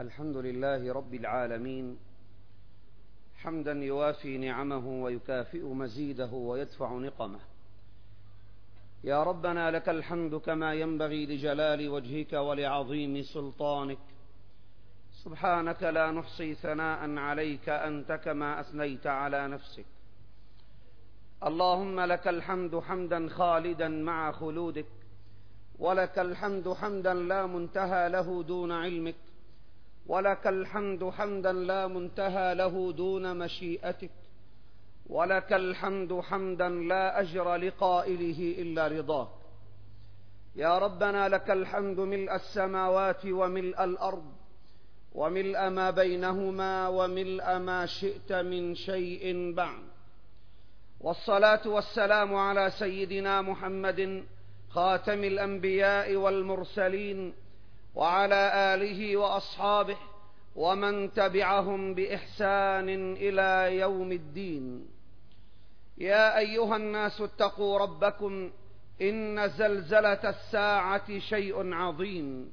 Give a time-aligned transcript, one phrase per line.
[0.00, 1.98] الحمد لله رب العالمين
[3.36, 7.38] حمدا يوافي نعمه ويكافئ مزيده ويدفع نقمه.
[9.04, 13.98] يا ربنا لك الحمد كما ينبغي لجلال وجهك ولعظيم سلطانك.
[15.24, 19.86] سبحانك لا نحصي ثناء عليك أنت كما أثنيت على نفسك.
[21.44, 24.86] اللهم لك الحمد حمدا خالدا مع خلودك
[25.78, 29.14] ولك الحمد حمدا لا منتهى له دون علمك.
[30.08, 34.10] ولك الحمد حمدا لا منتهى له دون مشيئتك.
[35.06, 39.28] ولك الحمد حمدا لا أجر لقائله إلا رضاك.
[40.56, 44.32] يا ربنا لك الحمد ملء السماوات وملء الأرض
[45.14, 49.82] وملء ما بينهما وملء ما شئت من شيء بعد.
[51.00, 54.24] والصلاة والسلام على سيدنا محمد
[54.70, 57.34] خاتم الأنبياء والمرسلين
[57.96, 59.96] وعلى آله وأصحابه
[60.56, 64.86] ومن تبعهم بإحسان إلى يوم الدين.
[65.98, 68.50] يا أيها الناس اتقوا ربكم
[69.02, 72.52] إن زلزلة الساعة شيء عظيم.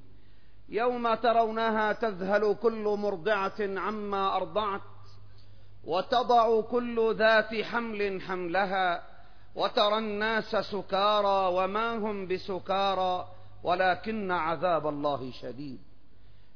[0.69, 4.81] يوم ترونها تذهل كل مرضعة عما أرضعت
[5.83, 9.03] وتضع كل ذات حمل حملها
[9.55, 13.27] وترى الناس سكارى وما هم بسكارى
[13.63, 15.79] ولكن عذاب الله شديد.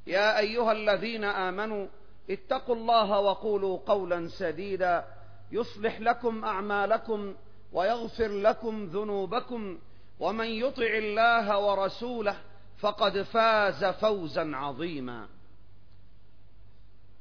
[0.08, 1.88] يا أيها الذين آمنوا
[2.30, 5.05] اتقوا الله وقولوا قولا سديدا.
[5.52, 7.35] يصلح لكم أعمالكم
[7.73, 9.80] ويغفر لكم ذنوبكم.
[10.19, 12.38] ومن يطع الله ورسوله
[12.80, 15.28] فقد فاز فوزا عظيما.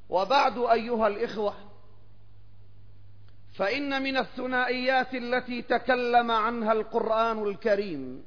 [0.09, 1.53] وبعد أيها الإخوة
[3.55, 8.23] فإن من الثنائيات التي تكلم عنها القرآن الكريم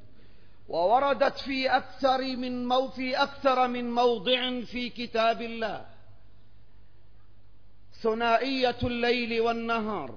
[0.71, 5.87] ووردت في أكثر من مو في أكثر من موضع في كتاب الله.
[8.03, 10.15] ثنائية الليل والنهار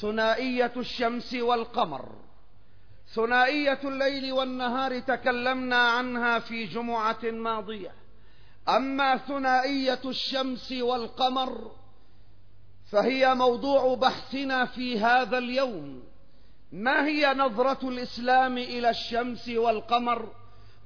[0.00, 2.08] ثنائية الشمس والقمر
[3.14, 7.94] ثنائية الليل والنهار تكلمنا عنها في جمعة ماضية.
[8.68, 11.70] أما ثنائية الشمس والقمر
[12.90, 16.13] فهي موضوع بحثنا في هذا اليوم.
[16.74, 20.28] ما هي نظرة الإسلام إلى الشمس والقمر؟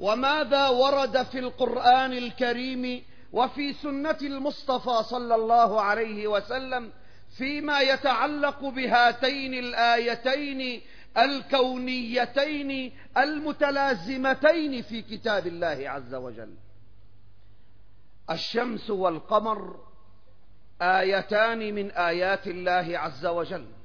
[0.00, 6.93] وماذا ورد في القرآن الكريم وفي سنة المصطفى صلى الله عليه وسلم
[7.38, 10.82] فيما يتعلق بهاتين الآيتين
[11.19, 16.55] الكونيتين المتلازمتين في كتاب الله عز وجل؟
[18.31, 19.81] الشمس والقمر
[20.82, 23.78] آيتان من آيات الله عز وجل.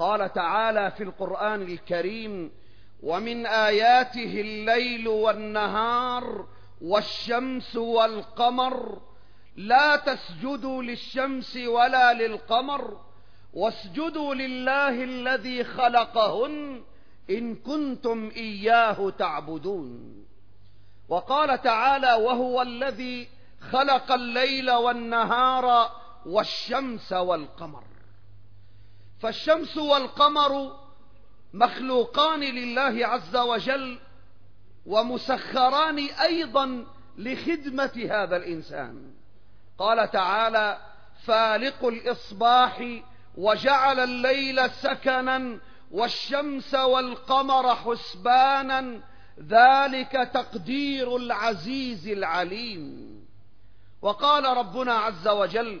[0.00, 2.52] قال تعالى في القرآن الكريم
[3.02, 6.46] ومن آياته الليل والنهار
[6.82, 9.00] والشمس والقمر
[9.56, 13.00] لا تسجدوا للشمس ولا للقمر
[13.54, 16.82] واسجدوا لله الذي خلقهن
[17.30, 20.24] إن كنتم إياه تعبدون.
[21.08, 23.28] وقال تعالى وهو الذي
[23.70, 25.90] خلق الليل والنهار
[26.26, 27.89] والشمس والقمر.
[29.20, 30.76] فالشمس والقمر
[31.54, 33.98] مخلوقان لله عز وجل
[34.86, 36.86] ومسخران أيضا
[37.18, 39.12] لخدمة هذا الإنسان.
[39.78, 40.78] قال تعالى
[41.24, 43.00] فالق الإصباح
[43.36, 45.58] وجعل الليل سكنا
[45.90, 49.00] والشمس والقمر حسبانا
[49.40, 53.10] ذلك تقدير العزيز العليم.
[54.02, 55.80] وقال ربنا عز وجل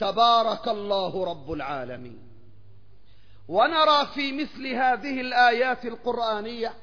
[0.00, 2.30] تبارك الله رب العالمين.
[3.48, 6.74] ونرى في مثل هذه الآيات القرآنية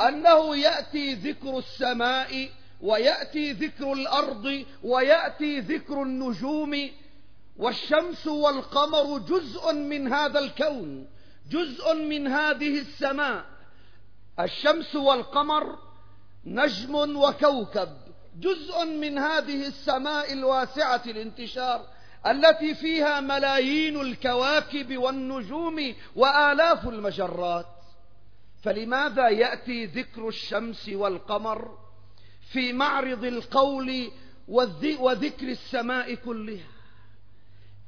[0.00, 2.48] أنه يأتي ذكر السماء
[2.80, 6.90] ويأتي ذكر الأرض ويأتي ذكر النجوم
[7.56, 11.08] والشمس والقمر جزء من هذا الكون
[11.50, 13.44] جزء من هذه السماء.
[14.40, 15.78] الشمس والقمر
[16.44, 17.88] نجم وكوكب
[18.36, 21.95] جزء من هذه السماء الواسعة الانتشار
[22.26, 27.66] التي فيها ملايين الكواكب والنجوم وآلاف المجرات.
[28.62, 31.78] فلماذا يأتي ذكر الشمس والقمر
[32.52, 34.10] في معرض القول
[34.98, 36.76] وذكر السماء كلها؟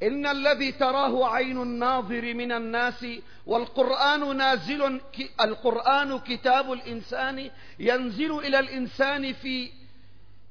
[0.03, 3.07] إن الذي تراه عين الناظر من الناس
[3.47, 5.01] والقرآن نازل
[5.41, 9.71] القرآن كتاب الإنسان ينزل إلى الإنسان في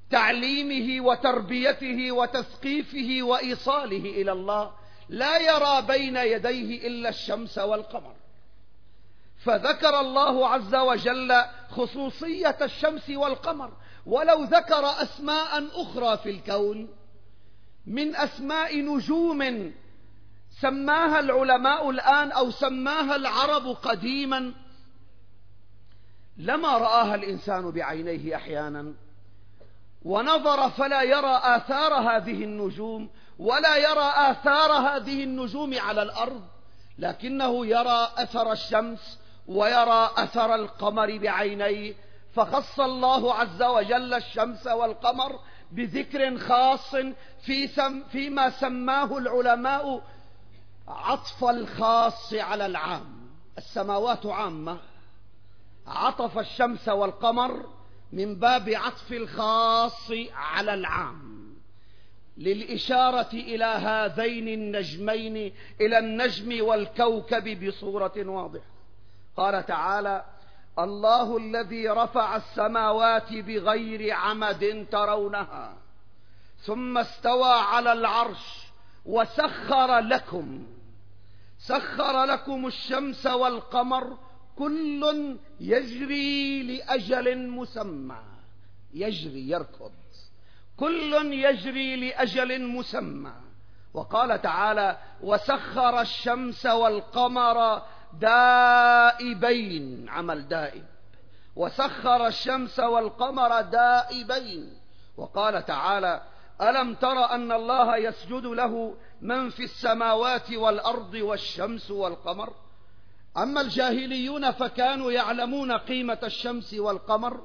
[0.10, 4.72] تعليمه وتربيته وتثقيفه وإيصاله إلى الله
[5.10, 8.16] لا يرى بين يديه إلا الشمس والقمر.
[9.38, 11.34] فذكر الله عز وجل
[11.70, 13.72] خصوصية الشمس والقمر
[14.06, 16.90] ولو ذكر أسماء أخرى في الكون
[17.86, 19.74] من أسماء نجوم
[20.62, 24.54] سماها العلماء الآن أو سماها العرب قديما
[26.38, 28.94] لما رآها الإنسان بعينيه أحيانا
[30.06, 33.10] ونظر فلا يرى آثار هذه النجوم
[33.40, 36.42] ولا يرى آثار هذه النجوم على الأرض
[37.00, 41.94] لكنه يرى أثر الشمس ويرى أثر القمر بعينيه
[42.34, 45.40] فخص الله عز وجل الشمس والقمر
[45.72, 46.96] بذكر خاص
[47.42, 50.02] في سم فيما سماه العلماء
[50.88, 53.18] عطف الخاص على العام
[53.58, 54.78] السماوات عامة
[55.88, 57.77] عطف الشمس والقمر
[58.12, 61.38] من باب عطف الخاص على العام
[62.38, 68.66] للإشارة إلى هذين النجمين إلى النجم والكوكب بصورة واضحة.
[69.38, 70.26] قال تعالى
[70.80, 75.74] الله الذي رفع السماوات بغير عمد ترونها
[76.60, 78.68] ثم استوى على العرش
[79.06, 80.68] وسخر لكم
[81.60, 84.18] سخر لكم الشمس والقمر
[84.58, 88.22] كل يجري لأجل مسمى.
[88.94, 89.92] يجري يركض.
[90.78, 93.34] كل يجري لأجل مسمى.
[93.94, 97.82] وقال تعالى وسخر الشمس والقمر
[98.20, 100.10] دائبين.
[100.10, 100.86] عمل دائب.
[101.56, 104.74] وسخر الشمس والقمر دائبين.
[105.18, 106.22] وقال تعالى
[106.62, 112.67] ألم تر أن الله يسجد له من في السماوات والأرض والشمس والقمر؟
[113.38, 117.42] أما الجاهليون فكانوا يعلمون قيمة الشمس والقمر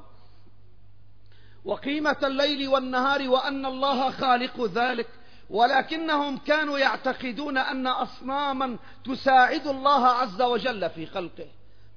[1.64, 5.08] وقيمة الليل والنهار وأن الله خالق ذلك
[5.50, 11.48] ولكنهم كانوا يعتقدون أن أصناما تساعد الله عز وجل في خلقه.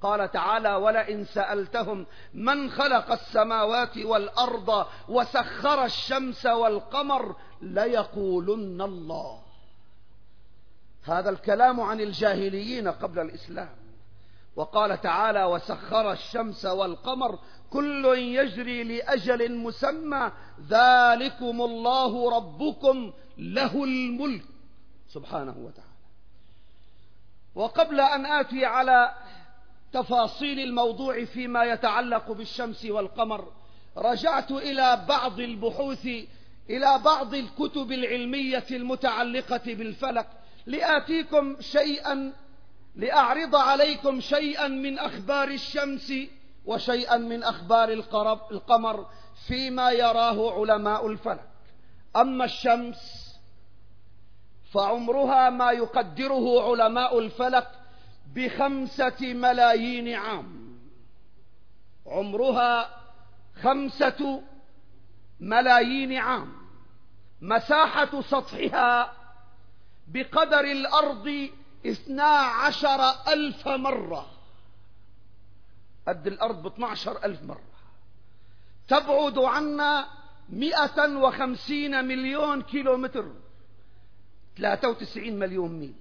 [0.02, 9.42] قال تعالى ولئن سألتهم من خلق السماوات والأرض وسخر الشمس والقمر ليقولن الله.
[11.02, 13.85] هذا الكلام عن الجاهليين قبل الإسلام.
[14.56, 17.38] وقال تعالى وسخر الشمس والقمر
[17.70, 20.32] كل يجري لأجل مسمى
[20.68, 24.44] ذلكم الله ربكم له الملك
[25.08, 25.96] سبحانه وتعالى.
[27.54, 29.14] وقبل أن آتي على
[29.92, 33.52] تفاصيل الموضوع فيما يتعلق بالشمس والقمر
[33.96, 36.06] رجعت إلى بعض البحوث
[36.70, 40.26] إلى بعض الكتب العلمية المتعلقة بالفلك
[40.66, 42.32] لآتيكم شيئا
[42.96, 46.12] لأعرض عليكم شيئا من أخبار الشمس
[46.64, 47.88] وشيئا من أخبار
[48.50, 49.06] القمر
[49.46, 51.48] فيما يراه علماء الفلك.
[52.16, 53.26] أما الشمس
[54.72, 57.68] فعمرها ما يقدره علماء الفلك
[58.34, 60.78] بخمسة ملايين عام.
[62.06, 63.00] عمرها
[63.62, 64.42] خمسة
[65.40, 66.52] ملايين عام.
[67.40, 69.12] مساحة سطحها
[70.08, 71.48] بقدر الأرض
[71.90, 74.26] اثنا عشر ألف مرة.
[76.08, 77.76] قد الأرض باثنى عشر ألف مرة.
[78.88, 80.06] تبعد عنا
[80.48, 83.32] مئة وخمسين مليون كيلومتر.
[84.56, 85.94] 93 مليون ميل.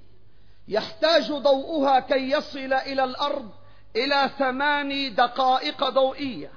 [0.68, 3.52] يحتاج ضوءها كي يصل إلى الأرض
[3.96, 6.52] إلى ثماني دقائق ضوئية.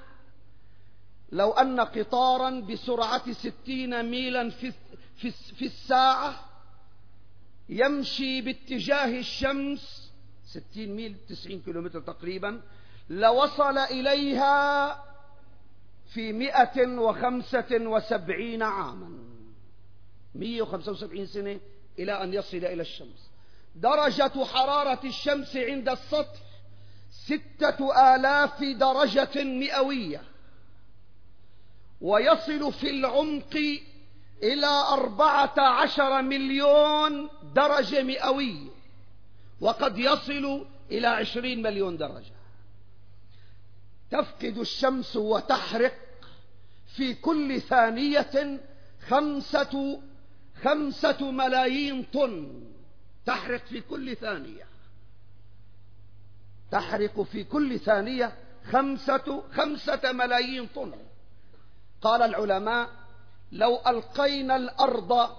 [1.33, 4.73] لو أن قطارا بسرعة ستين ميلا في,
[5.17, 6.48] في, في الساعة
[7.69, 10.13] يمشي باتجاه الشمس
[10.45, 12.61] ستين ميل تسعين كيلومتر تقريبا
[13.11, 15.05] لوصل إليها
[16.15, 19.11] في مئة وخمسة وسبعين عاما.
[20.35, 21.61] مئة وخمسة وسبعين سنة
[21.99, 23.31] إلى أن يصل إلى الشمس.
[23.75, 26.41] درجة حرارة الشمس عند السطح
[27.11, 30.23] ستة آلاف درجة مئوية.
[32.01, 33.57] ويصل في العمق
[34.43, 38.69] إلى أربعة عشر مليون درجة مئوية
[39.61, 42.33] وقد يصل إلى عشرين مليون درجة.
[44.11, 45.95] تفقد الشمس وتحرق
[46.97, 48.61] في كل ثانية
[49.09, 50.01] خمسة
[50.63, 52.63] خمسة ملايين طن.
[53.27, 54.65] تحرق في كل ثانية.
[56.71, 58.33] تحرق في كل ثانية
[58.71, 60.93] خمسة, خمسة ملايين طن.
[62.03, 63.08] قال العلماء
[63.53, 65.31] لو ألقينا الأرض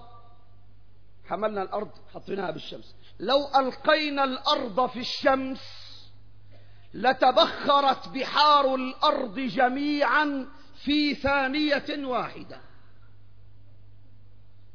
[1.24, 2.94] حملنا الأرض حطيناها بالشمس.
[3.20, 5.60] لو ألقينا الأرض في الشمس
[6.94, 12.60] لتبخرت بحار الأرض جميعا في ثانية واحدة.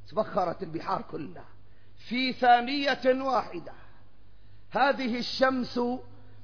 [0.08, 1.46] تبخرت البحار كلها
[1.98, 3.74] في ثانية واحدة.
[4.72, 5.80] هذه الشمس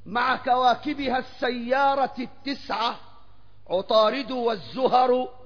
[0.06, 3.00] مع كواكبها السيارة التسعة
[3.70, 5.41] عطارد والزهر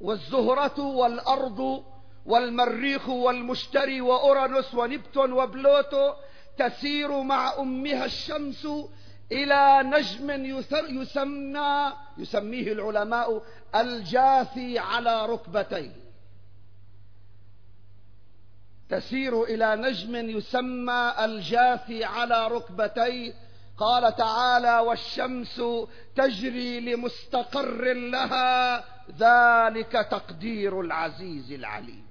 [0.00, 1.84] والزهرة والأرض
[2.26, 6.12] والمريخ والمشتري وأورانوس ونبتون وبلوتو
[6.58, 8.68] تسير مع أمها الشمس
[9.32, 10.30] إلى نجم
[11.00, 13.42] يسمى يسميه العلماء
[13.74, 16.04] الجاثي على ركبتيه.
[18.88, 23.34] تسير إلى نجم يسمى الجاثي على ركبتيه.
[23.78, 25.62] قال تعالى والشمس
[26.16, 32.04] تجري لمستقر لها ذلك تقدير العزيز العليم.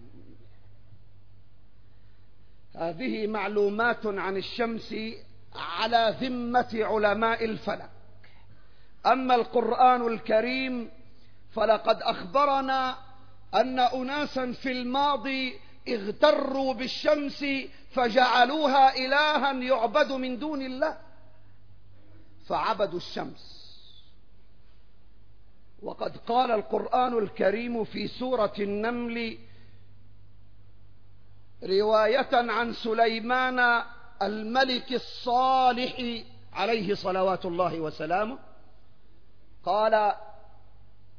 [2.76, 4.96] هذه معلومات عن الشمس
[5.56, 7.90] على ذمة علماء الفلك.
[9.06, 10.92] أما القرآن الكريم
[11.52, 12.98] فلقد أخبرنا
[13.54, 15.60] أن أناسا في الماضي
[15.90, 17.46] اغتروا بالشمس
[17.92, 20.98] فجعلوها إلها يعبد من دون الله.
[22.48, 23.64] فعبدوا الشمس.
[25.84, 29.38] وقد قال القرآن الكريم في سورة النمل
[31.64, 33.84] رواية عن سليمان
[34.22, 36.24] الملك الصالح
[36.54, 38.38] عليه صلوات الله وسلامه.
[39.66, 40.14] قال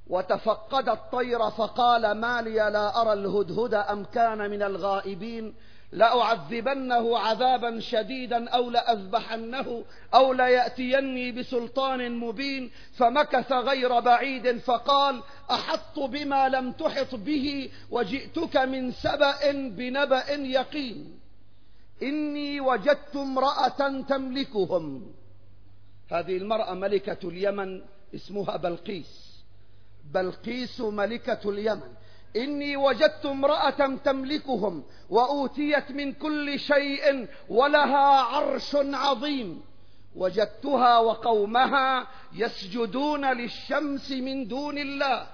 [0.06, 5.54] وتفقد الطير فقال ما لي لا أرى الهدهد أم كان من الغائبين
[5.94, 9.84] لأعذبنه عذابا شديدا أو لأذبحنه
[10.14, 18.90] أو ليأتيني بسلطان مبين فمكث غير بعيد فقال أحط بما لم تحط به وجئتك من
[18.92, 21.18] سبأ بنبأ يقين
[22.02, 25.12] إني وجدت امرأة تملكهم
[26.10, 27.82] هذه المرأة ملكة اليمن
[28.14, 29.40] اسمها بلقيس
[30.14, 31.92] بلقيس ملكة اليمن
[32.36, 39.62] إني وجدت امرأة تملكهم وأوتيت من كل شيء ولها عرش عظيم.
[40.16, 45.26] وجدتها وقومها يسجدون للشمس من دون الله.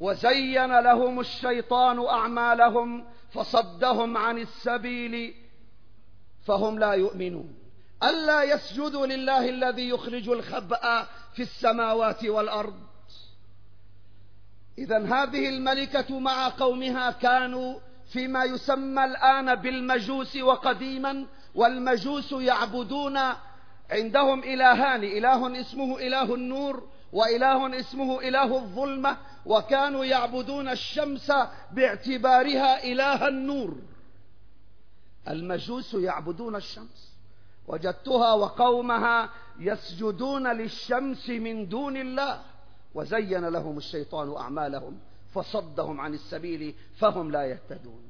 [0.00, 5.34] وزين لهم الشيطان أعمالهم فصدهم عن السبيل
[6.46, 7.54] فهم لا يؤمنون.
[8.02, 12.87] ألا يسجدوا لله الذي يخرج الخبأ في السماوات والأرض؟
[14.78, 17.78] إذا هذه الملكة مع قومها كانوا
[18.12, 23.18] فيما يسمى الآن بالمجوس وقديما والمجوس يعبدون
[23.90, 29.16] عندهم إلهان إله اسمه إله النور وإله اسمه إله الظلمة
[29.46, 31.32] وكانوا يعبدون الشمس
[31.72, 33.76] باعتبارها إله النور.
[35.28, 37.12] المجوس يعبدون الشمس
[37.66, 42.40] وجدتها وقومها يسجدون للشمس من دون الله.
[42.94, 44.98] وزين لهم الشيطان أعمالهم
[45.34, 48.08] فصدهم عن السبيل فهم لا يهتدون.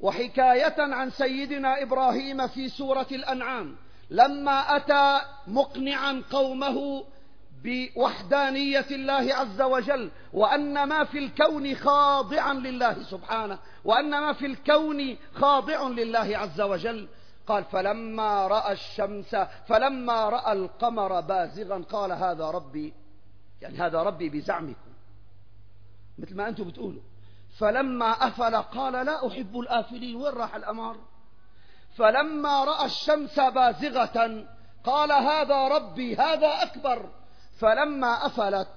[0.00, 3.76] وحكاية عن سيدنا إبراهيم في سورة الأنعام
[4.10, 7.04] لما أتى مقنعا قومه
[7.64, 15.16] بوحدانية الله عز وجل وأن ما في الكون خاضعا لله سبحانه وأن ما في الكون
[15.34, 17.08] خاضع لله عز وجل.
[17.46, 22.94] قال فلما رأى الشمس فلما رأى القمر بازغا قال هذا ربي
[23.64, 24.90] يعني هذا ربي بزعمكم
[26.18, 27.02] مثل ما أنتم بتقولوا.
[27.58, 30.96] فلما أفل قال لا أحب الآفلين وين راح الأمر؟
[31.96, 34.46] فلما رأى الشمس بازغة
[34.84, 37.10] قال هذا ربي هذا أكبر.
[37.58, 38.68] فلما أفلت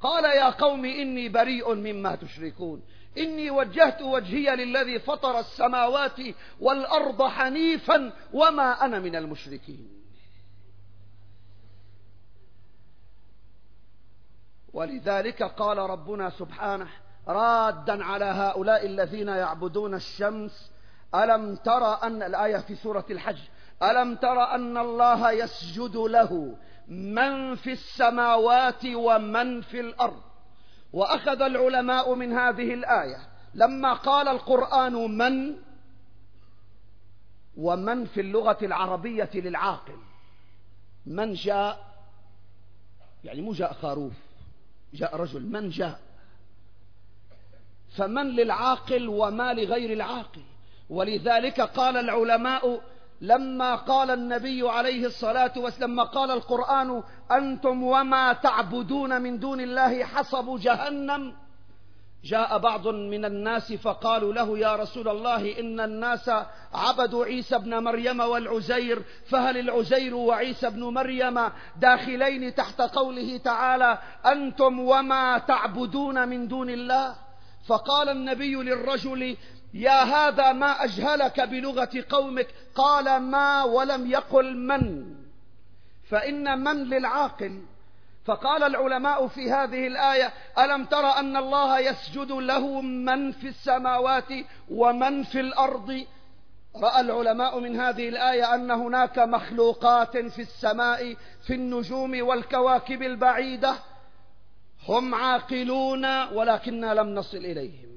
[0.00, 2.82] قال يا قوم إني بريء مما تشركون.
[3.18, 6.20] إني وجهت وجهي للذي فطر السماوات
[6.60, 9.99] والأرض حنيفا وما أنا من المشركين.
[14.72, 16.88] ولذلك قال ربنا سبحانه
[17.28, 20.72] رادا على هؤلاء الذين يعبدون الشمس
[21.14, 23.38] ألم ترى أن الآية في سورة الحج
[23.82, 26.56] ألم ترى أن الله يسجد له
[26.88, 30.22] من في السماوات ومن في الأرض؟
[30.92, 33.18] وأخذ العلماء من هذه الآية
[33.54, 35.56] لما قال القرآن من
[37.56, 39.98] ومن في اللغة العربية للعاقل
[41.06, 41.90] من جاء
[43.24, 44.29] يعني مو جاء خروف
[44.94, 46.00] جاء رجل من جاء؟
[47.96, 50.42] فمن للعاقل وما لغير العاقل.
[50.90, 52.80] ولذلك قال العلماء
[53.20, 60.58] لما قال النبي عليه الصلاة والسلام قال القرآن أنتم وما تعبدون من دون الله حصب
[60.60, 61.34] جهنم.
[62.24, 66.30] جاء بعض من الناس فقالوا له يا رسول الله إن الناس
[66.74, 74.80] عبدوا عيسى ابن مريم والعزير فهل العزير وعيسى ابن مريم داخلين تحت قوله تعالى أنتم
[74.80, 77.16] وما تعبدون من دون الله؟
[77.66, 79.36] فقال النبي للرجل
[79.74, 85.14] يا هذا ما أجهلك بلغة قومك؟ قال ما ولم يقل من.
[86.10, 87.62] فإن من للعاقل؟
[88.24, 94.28] فقال العلماء في هذه الآية ألم تر أن الله يسجد له من في السماوات
[94.70, 96.06] ومن في الأرض؟
[96.76, 103.74] رأى العلماء من هذه الآية أن هناك مخلوقات في السماء في النجوم والكواكب البعيدة.
[104.88, 107.90] هم عاقلون ولكننا لم نصل إليهم.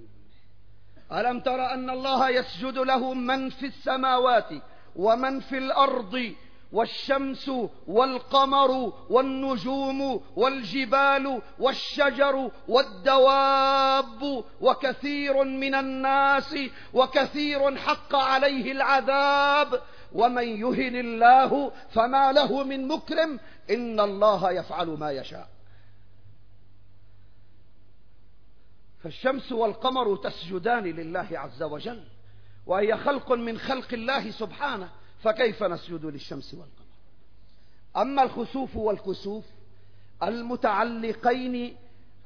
[1.12, 4.50] ألم تر أن الله يسجد له من في السماوات
[4.96, 6.34] ومن في الأرض؟
[6.74, 7.52] والشمس
[7.88, 16.56] والقمر والنجوم والجبال والشجر والدواب وكثير من الناس
[16.94, 19.82] وكثير حق عليه العذاب.
[20.14, 23.40] ومن يهن الله فما له من مكرم
[23.70, 25.50] إن الله يفعل ما يشاء.
[29.04, 32.04] فالشمس والقمر تسجدان لله عز وجل
[32.66, 34.90] وهي خلق من خلق الله سبحانه.
[35.24, 36.84] فكيف نسجد للشمس والقمر؟
[37.98, 39.44] أما الخسوف والكسوف
[40.24, 41.78] المتعلقين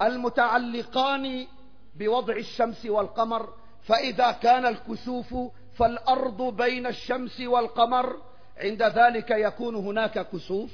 [0.01, 1.47] المتعلقان
[1.95, 5.35] بوضع الشمس والقمر فإذا كان الكسوف
[5.77, 8.21] فالأرض بين الشمس والقمر
[8.57, 10.71] عند ذلك يكون هناك كسوف.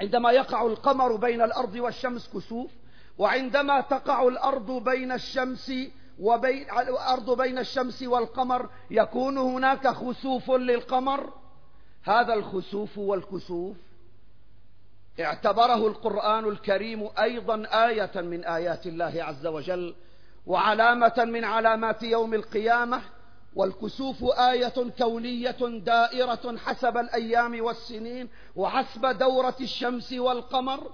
[0.00, 2.70] عندما يقع القمر بين الأرض والشمس كسوف
[3.18, 5.72] وعندما تقع الأرض بين الشمس
[6.18, 11.32] وبين الأرض بين الشمس والقمر يكون هناك خسوف للقمر.
[12.04, 13.76] هذا الخسوف والكسوف
[15.20, 19.94] اعتبره القرآن الكريم أيضا آية من آيات الله عز وجل
[20.46, 23.02] وعلامة من علامات يوم القيامة.
[23.54, 30.90] والكسوف آية كونية دائرة حسب الأيام والسنين وحسب دورة الشمس والقمر.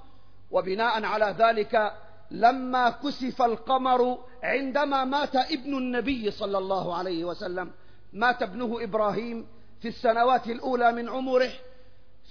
[0.50, 1.92] وبناء على ذلك
[2.30, 7.70] لما كسف القمر عندما مات ابن النبي صلى الله عليه وسلم.
[8.12, 9.46] مات ابنه إبراهيم
[9.80, 11.50] في السنوات الأولى من عمره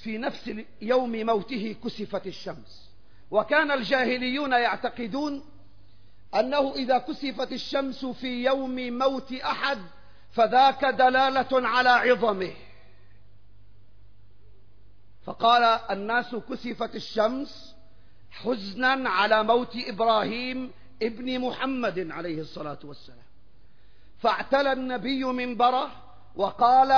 [0.03, 2.89] في نفس يوم موته كسفت الشمس.
[3.31, 5.43] وكان الجاهليون يعتقدون
[6.35, 9.77] أنه إذا كسفت الشمس في يوم موت أحد
[10.31, 12.53] فذاك دلالة على عظمه.
[15.25, 17.76] فقال الناس كسفت الشمس
[18.31, 23.27] حزنا على موت إبراهيم ابن محمد عليه الصلاة والسلام.
[24.19, 25.91] فاعتلى النبي منبره
[26.35, 26.91] وقال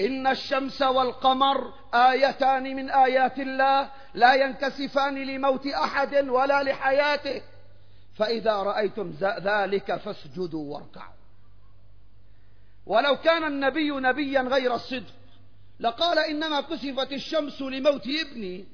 [0.00, 7.42] إن الشمس والقمر آيتان من آيات الله لا ينكسفان لموت أحد ولا لحياته.
[8.14, 11.14] فإذا رأيتم ذلك فاسجدوا واركعوا.
[12.86, 15.14] ولو كان النبي نبيا غير الصدق
[15.80, 18.73] لقال إنما كسفت الشمس لموت ابني.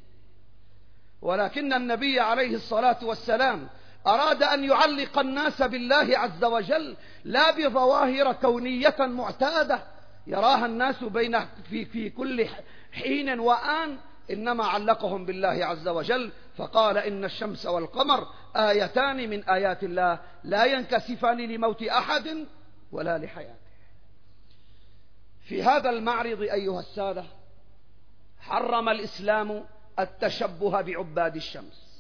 [1.23, 3.69] ولكن النبي عليه الصلاة والسلام
[4.07, 9.83] أراد أن يعلق الناس بالله عز وجل لا بظواهر كونية معتادة.
[10.27, 12.47] يراها الناس بين في, في كل
[12.93, 13.99] حين وآن.
[14.31, 16.33] إنما علقهم بالله عز وجل.
[16.57, 20.19] فقال إن الشمس والقمر آيتان من آيات الله.
[20.45, 22.47] لا ينكسفان لموت أحد
[22.93, 23.61] ولا لحياته.
[25.41, 27.25] في هذا المعرض أيها السادة
[28.41, 29.65] حرم الإسلام
[30.03, 31.91] التشبه بعباد الشمس.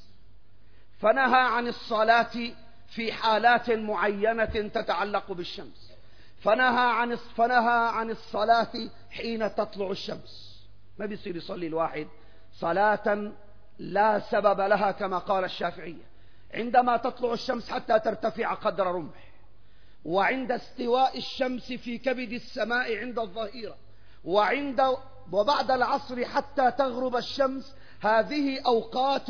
[1.01, 2.53] فنهى عن الصلاة
[2.89, 5.93] في حالات معينة تتعلق بالشمس.
[6.41, 8.73] فنهى عن فنهى عن الصلاة
[9.11, 10.61] حين تطلع الشمس.
[10.99, 12.07] ما بيصير يصلي الواحد
[12.53, 13.33] صلاة
[13.79, 16.11] لا سبب لها كما قال الشافعية
[16.55, 19.31] عندما تطلع الشمس حتى ترتفع قدر رمح.
[20.05, 23.77] وعند استواء الشمس في كبد السماء عند الظهيرة.
[24.25, 24.97] وعند
[25.33, 29.27] وبعد العصر حتى تغرب الشمس هذه أوقات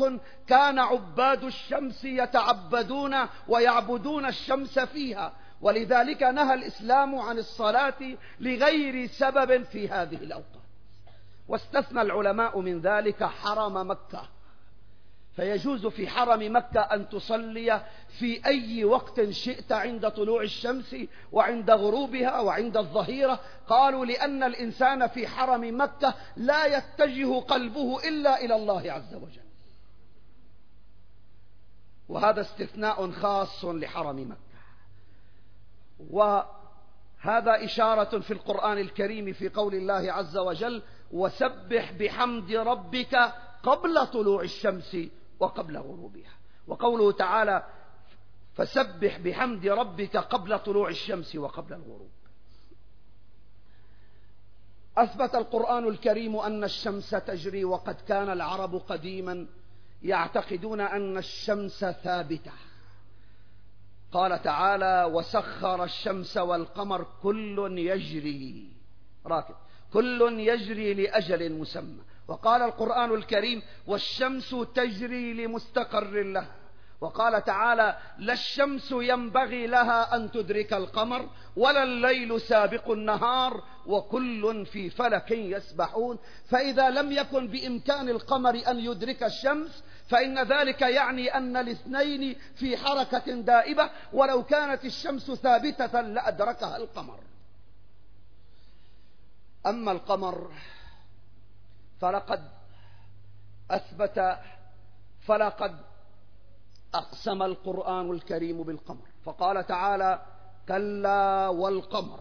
[0.47, 3.15] كان عباد الشمس يتعبدون
[3.47, 10.61] ويعبدون الشمس فيها ولذلك نهى الإسلام عن الصلاة لغير سبب في هذه الأوقات.
[11.47, 14.29] واستثنى العلماء من ذلك حرم مكة.
[15.35, 17.85] فيجوز في حرم مكة أن تصلي
[18.19, 20.95] في أي وقت شئت عند طلوع الشمس
[21.31, 23.39] وعند غروبها وعند الظهيرة.
[23.67, 29.41] قالوا لأن الإنسان في حرم مكة لا يتجه قلبه إلا إلى الله عز وجل.
[32.09, 34.51] وهذا استثناء خاص لحرم مكة.
[37.19, 44.41] هذا إشارة في القرآن الكريم في قول الله عز وجل وسبح بحمد ربك قبل طلوع
[44.41, 44.97] الشمس
[45.41, 46.33] وقبل غروبها.
[46.67, 47.65] وقوله تعالى
[48.53, 52.11] فسبح بحمد ربك قبل طلوع الشمس وقبل الغروب.
[54.97, 59.47] أثبت القرآن الكريم أن الشمس تجري وقد كان العرب قديما
[60.03, 62.51] يعتقدون أن الشمس ثابتة.
[64.11, 68.73] قال تعالى وسخر الشمس والقمر كل يجري.
[69.25, 69.55] راكب.
[69.93, 72.10] كل يجري لأجل مسمى.
[72.31, 76.55] وقال القرآن الكريم والشمس تجري لمستقر لها
[77.01, 84.89] وقال تعالى لا الشمس ينبغي لها أن تدرك القمر ولا الليل سابق النهار وكل في
[84.89, 86.19] فلك يسبحون.
[86.45, 93.31] فإذا لم يكن بإمكان القمر أن يدرك الشمس فإن ذلك يعني أن الاثنين في حركة
[93.41, 97.19] دائبة ولو كانت الشمس ثابتة لأدركها القمر.
[99.65, 100.51] أما القمر
[102.01, 102.41] فلقد
[103.71, 104.37] أثبت
[105.21, 105.75] فلقد
[106.93, 109.07] أقسم القرآن الكريم بالقمر.
[109.23, 110.21] فقال تعالى
[110.67, 112.19] كلا والقمر.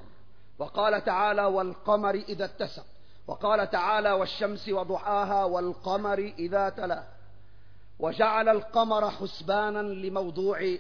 [0.58, 2.84] وقال تعالى والقمر إذا اتسق.
[3.26, 7.08] وقال تعالى والشمس وضحاها والقمر إذا تلاها
[7.98, 10.76] وجعل القمر حسبانا لموضوع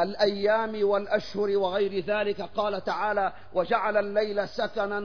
[0.00, 2.40] الأيام والأشهر وغير ذلك.
[2.40, 4.98] قال تعالى وجعل الليل سكنا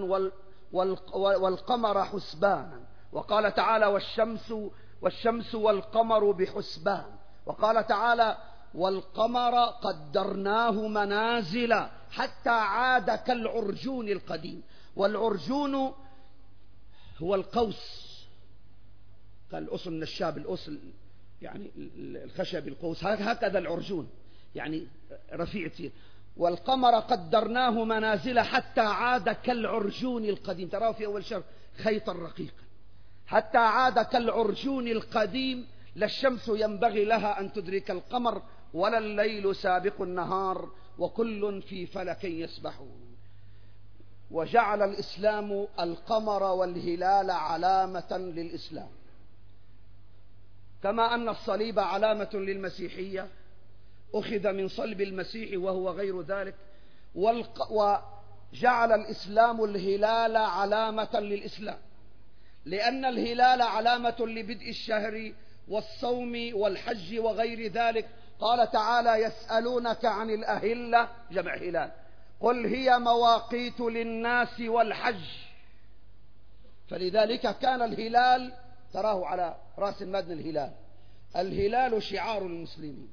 [1.14, 2.87] والقمر حسبانا.
[3.18, 4.54] وقال تعالى والشمس
[5.02, 7.06] والشمس والقمر بحسبان.
[7.46, 8.38] وقال تعالى
[8.74, 11.74] والقمر قدرناه منازل
[12.12, 14.64] حتى عاد كالعرجون القديم.
[14.96, 15.94] والعرجون
[17.18, 18.08] هو القوس
[19.52, 20.80] كالأصل النشاب الأصل
[21.42, 24.10] يعني الخشب القوس هكذا العرجون
[24.56, 24.88] يعني
[25.34, 25.92] رفيع كثير.
[26.38, 30.68] والقمر قدرناه منازل حتى عاد كالعرجون القديم.
[30.68, 31.44] تراه في أول شهر
[31.78, 32.67] خيطا رقيقا
[33.28, 38.42] حتى عاد كالعرجون القديم لا الشمس ينبغي لها أن تدرك القمر
[38.74, 43.18] ولا الليل سابق النهار وكل في فلك يسبحون.
[44.32, 48.90] وجعل الإسلام القمر والهلال علامة للإسلام.
[50.84, 53.28] كما أن الصليب علامة للمسيحية.
[54.14, 56.56] أخذ من صلب المسيح وهو غير ذلك.
[57.16, 61.87] وجعل الإسلام الهلال علامة للإسلام.
[62.68, 65.34] لأن الهلال علامة لبدء الشهر
[65.68, 68.06] والصوم والحج وغير ذلك.
[68.40, 71.92] قال تعالى يسألونك عن الأهلة جمع هلال.
[72.40, 75.26] قل هي مواقيت للناس والحج.
[76.88, 78.54] فلذلك كان الهلال
[78.94, 80.72] تراه على رأس المدن الهلال.
[81.36, 83.10] الهلال شعار المسلمين.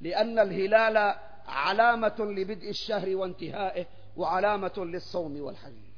[0.00, 1.14] لأن الهلال
[1.46, 5.91] علامة لبدء الشهر وانتهائه وعلامة للصوم والحج.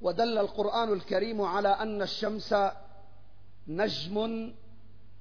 [0.00, 2.54] ودل القرآن الكريم على أن الشمس
[3.68, 4.52] نجم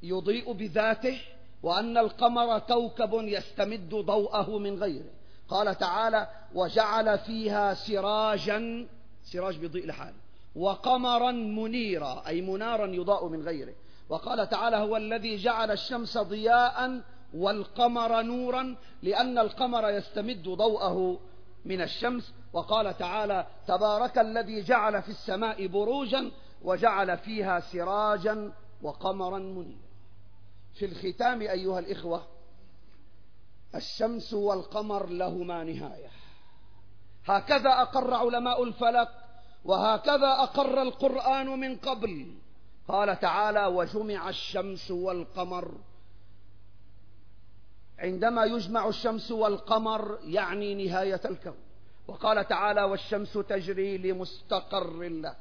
[0.04, 1.22] يضيء بذاته
[1.64, 5.12] وأن القمر كوكب يستمد ضوءه من غيره.
[5.50, 8.88] قال تعالى وجعل فيها سراجا
[9.24, 10.18] سراج بيضيء لحاله
[10.56, 13.74] وقمرا منيرا أي منارا يضاء من غيره.
[14.10, 17.02] وقال تعالى هو الذي جعل الشمس ضياء
[17.34, 21.20] والقمر نورا لأن القمر يستمد ضوءه
[21.66, 26.32] من الشمس وقال تعالى تبارك الذي جعل في السماء بروجا
[26.62, 29.90] وجعل فيها سراجا وقمرا منيرا.
[30.74, 32.28] في الختام أيها الإخوة
[33.76, 36.10] الشمس والقمر لهما نهاية.
[37.26, 39.10] هكذا أقر علماء الفلك
[39.66, 42.34] وهكذا أقر القرآن من قبل.
[42.88, 45.72] قال تعالى وجمع الشمس والقمر.
[48.00, 51.69] عندما يجمع الشمس والقمر يعني نهاية الكون.
[52.10, 55.38] وقال تعالى والشمس تجري لمستقر لها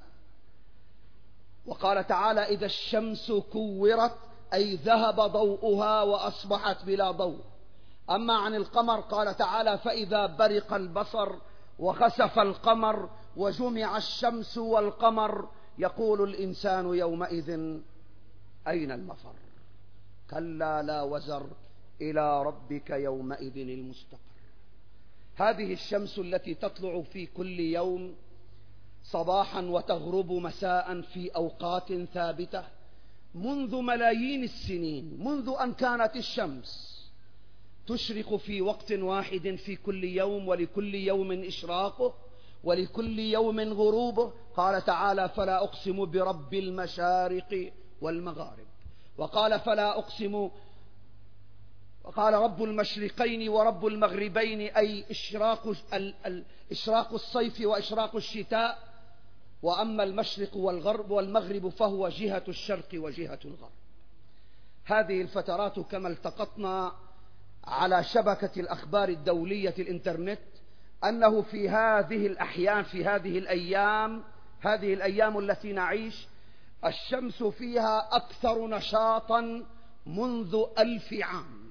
[1.67, 4.17] وقال تعالى إذا الشمس كورت
[4.55, 7.41] أي ذهب ضوءها وأصبحت بلا ضوء.
[8.11, 11.33] أما عن القمر قال تعالى فإذا برق البصر
[11.79, 17.51] وخسف القمر وجمع الشمس والقمر يقول الإنسان يومئذ
[18.69, 19.35] أين المفر؟
[20.31, 21.47] كلا لا وزر
[22.01, 24.28] إلى ربك يومئذ المستقر.
[25.39, 28.15] هذه الشمس التي تطلع في كل يوم
[29.03, 32.65] صباحا وتغرب مساء في أوقات ثابتة
[33.35, 36.99] منذ ملايين السنين منذ أن كانت الشمس
[37.87, 42.15] تشرق في وقت واحد في كل يوم ولكل يوم إشراقه
[42.65, 44.33] ولكل يوم غروبه.
[44.57, 48.67] قال تعالى فلا أقسم برب المشارق والمغارب
[49.19, 50.51] وقال فلا أقسم
[52.17, 55.75] قال رب المشرقين ورب المغربين أي إشراق,
[56.73, 58.89] إشراق الصيف وإشراق الشتاء.
[59.63, 63.73] وأما المشرق والغرب والمغرب فهو جهة الشرق وجهة الغرب.
[64.85, 66.93] هذه الفترات كما التقطنا
[67.65, 70.41] على شبكة الأخبار الدولية الإنترنت
[71.05, 74.23] أنه في هذه الأحيان في هذه الأيام
[74.61, 76.27] هذه الأيام التي نعيش
[76.85, 79.65] الشمس فيها أكثر نشاطا
[80.07, 81.68] منذ ألف عام.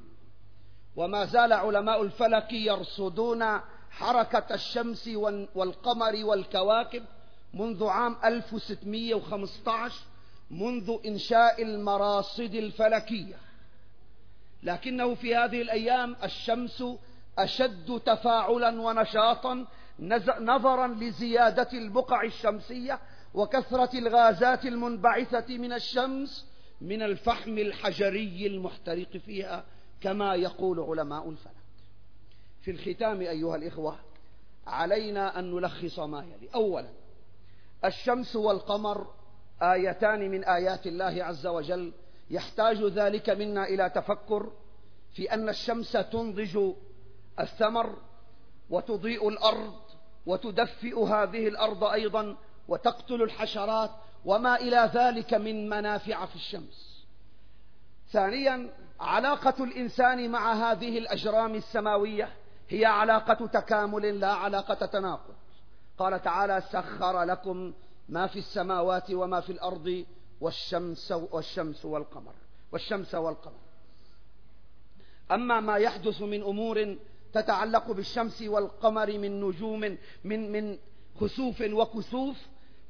[0.98, 3.44] وما زال علماء الفلك يرصدون
[3.92, 5.08] حركة الشمس
[5.56, 7.04] والقمر والكواكب
[7.54, 9.96] منذ عام 1615
[10.52, 13.36] منذ إنشاء المراصد الفلكية.
[14.64, 16.84] لكنه في هذه الأيام الشمس
[17.38, 19.66] أشد تفاعلا ونشاطا
[20.40, 23.00] نظرا لزيادة البقع الشمسية
[23.34, 26.46] وكثرة الغازات المنبعثة من الشمس
[26.82, 29.64] من الفحم الحجري المحترق فيها.
[30.02, 31.54] كما يقول علماء الفلك.
[32.62, 34.00] في الختام أيها الإخوة
[34.68, 36.50] علينا أن نلخص ما يلي.
[36.56, 36.90] أولا
[37.86, 39.08] الشمس والقمر
[39.62, 41.94] آيتان من آيات الله عز وجل.
[42.30, 44.52] يحتاج ذلك منا إلى تفكر
[45.14, 46.74] في أن الشمس تنضج
[47.40, 47.98] الثمر
[48.70, 49.74] وتضيء الأرض
[50.26, 53.92] وتدفئ هذه الأرض أيضا وتقتل الحشرات
[54.26, 56.97] وما إلى ذلك من منافع في الشمس.
[58.12, 62.30] ثانيا علاقة الإنسان مع هذه الأجرام السماوية
[62.70, 65.36] هي علاقة تكامل لا علاقة تناقض.
[65.98, 67.74] قال تعالى سخر لكم
[68.10, 70.06] ما في السماوات وما في الأرض
[70.42, 72.34] والشمس والشمس والقمر.
[72.72, 73.60] والشمس والقمر.
[75.32, 76.98] أما ما يحدث من أمور
[77.34, 80.78] تتعلق بالشمس والقمر من نجوم من من
[81.20, 82.38] خسوف وكسوف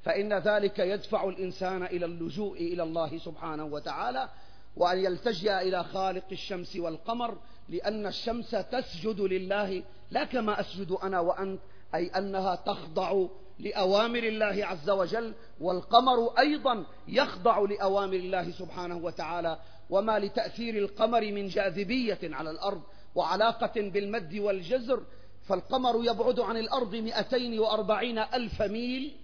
[0.03, 4.29] فإن ذلك يدفع الإنسان إلى اللجوء إلى الله سبحانه وتعالى
[4.77, 7.37] وأن يلتجئ إلى خالق الشمس والقمر
[7.69, 11.59] لأن الشمس تسجد لله لا كما أسجد أنا وأنت
[11.95, 13.25] أي أنها تخضع
[13.59, 19.59] لأوامر الله عز وجل والقمر أيضا يخضع لأوامر الله سبحانه وتعالى.
[19.89, 22.81] وما لتأثير القمر من جاذبية على الأرض
[23.15, 25.03] وعلاقة بالمد والجزر
[25.47, 29.15] فالقمر يبعد عن الأرض مئتين وأربعين ألف ميل.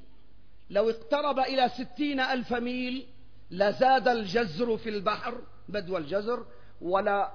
[0.69, 3.05] لو اقترب إلى ستين ألف ميل
[3.51, 6.45] لزاد الجزر في البحر بدو الجزر
[6.81, 7.31] ولا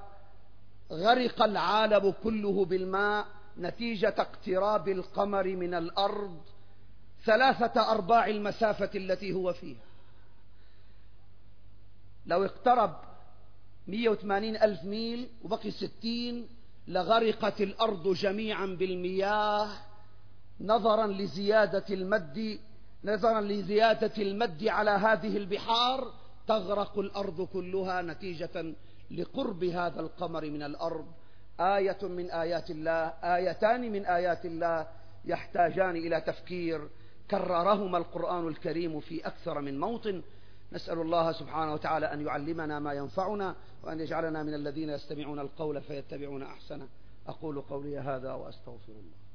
[0.93, 3.27] غرق العالم كله بالماء
[3.59, 6.41] نتيجة اقتراب القمر من الأرض
[7.25, 9.89] ثلاثة أرباع المسافة التي هو فيها.
[12.27, 12.97] لو اقترب
[13.89, 16.49] 180 ألف ميل وبقي 60
[16.89, 19.69] لغرقت الأرض جميعا بالمياه
[20.61, 22.59] نظرا لزيادة المد
[23.05, 26.13] نظرا لزيادة المد على هذه البحار
[26.47, 28.75] تغرق الأرض كلها نتيجة
[29.11, 31.07] لقرب هذا القمر من الأرض.
[31.61, 34.87] آية من آيات الله آيتان من آيات الله
[35.25, 36.89] يحتاجان إلى تفكير.
[37.31, 40.23] كررهما القرآن الكريم في أكثر من موطن.
[40.73, 46.43] نسأل الله سبحانه وتعالى أن يعلمنا ما ينفعنا وأن يجعلنا من الذين يستمعون القول فيتبعون
[46.43, 46.89] أحسنه.
[47.27, 49.28] أقول قولي هذا وأستغفر الله.